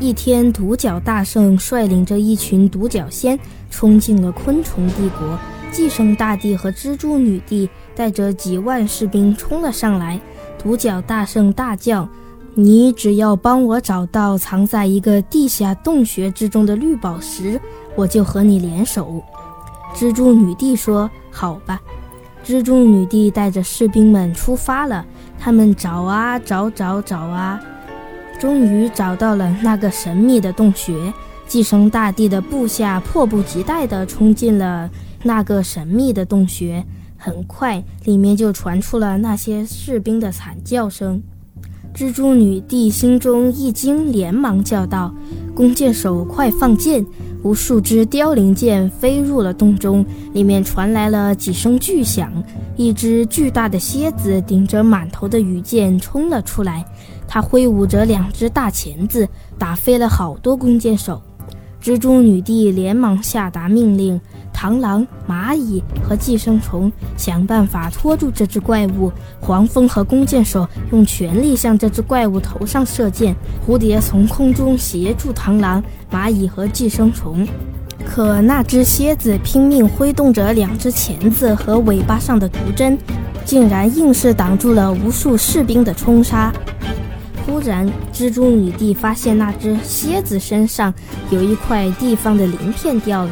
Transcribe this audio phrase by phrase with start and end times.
[0.00, 3.38] 一天，独角大圣率领着一群独角仙
[3.70, 5.38] 冲进了昆虫帝国。
[5.70, 10.18] 寄生大帝和蜘蛛女帝带着几万士兵冲了上来。
[10.58, 12.08] 独角大圣大叫
[12.56, 17.60] ：“你只要帮我找到藏在一个地下洞穴之中的绿宝石，
[17.94, 19.22] 我就和你联手。”
[19.94, 21.78] 蜘蛛女帝说：“好吧。”
[22.42, 25.04] 蜘蛛女帝带着士兵们出发了。
[25.38, 27.60] 他们找啊找，找找啊。
[28.38, 30.94] 终于找到了那个神秘的洞穴，
[31.46, 34.90] 寄生大帝的部下迫不及待地冲进了
[35.22, 36.84] 那个神秘的洞穴。
[37.16, 41.22] 很快，里面就传出了那些士兵的惨叫声。
[41.94, 45.12] 蜘蛛女帝心中一惊，连忙叫道
[45.60, 47.04] ：“弓箭手，快放箭！”
[47.44, 50.02] 无数只凋零箭飞入了洞中，
[50.32, 52.32] 里面传来了几声巨响。
[52.76, 56.82] 一只巨大的蝎子顶着满头的羽箭冲了出来。
[57.28, 61.20] 它挥舞着两只大钳子，打飞了好多弓箭手。
[61.82, 64.18] 蜘蛛女帝连忙下达命令：
[64.60, 69.10] 螳螂、蚂蚁和寄生虫想办法拖住这只怪物。
[69.40, 73.34] 黄蜂和弓箭手用全力向这只怪物头上射箭。
[73.66, 75.82] 蝴蝶从空中协助螳螂、
[76.12, 77.48] 蚂蚁和寄生虫。
[78.04, 82.98] 可那只蝎子拼命挥动着两只钳子和尾巴上的毒针，
[83.46, 86.52] 竟然硬是挡住了无数士兵的冲杀。
[87.46, 90.92] 忽然，蜘蛛女帝发现那只蝎子身上
[91.30, 93.30] 有一块地方的鳞片掉了，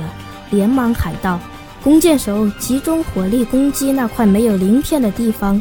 [0.51, 1.39] 连忙喊道
[1.83, 5.61] ：“弓箭手，集中火力攻击那块没有鳞片的地方！”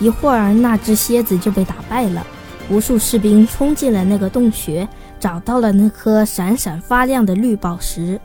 [0.00, 2.26] 一会儿，那只蝎子就被打败了。
[2.70, 4.88] 无数士兵冲进了那个洞穴，
[5.20, 8.20] 找到了那颗闪闪发亮的绿宝石。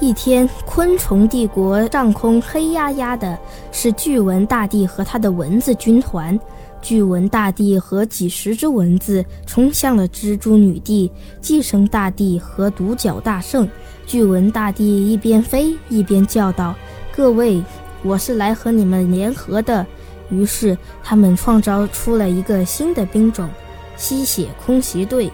[0.00, 3.38] 一天，昆虫帝国上空黑压压的，
[3.72, 6.38] 是巨蚊大帝和他的蚊子军团。
[6.84, 13.66] 巨蚊大帝和几十只蚊子冲向了蜘蛛女帝、寄生大帝和独角大圣。
[14.06, 16.74] 巨蚊大帝一边飞一边叫道
[17.10, 17.64] ：“各位，
[18.02, 19.86] 我是来和你们联合的。”
[20.28, 23.48] 于是，他们创造出了一个新的兵种——
[23.96, 25.30] 吸血空袭队。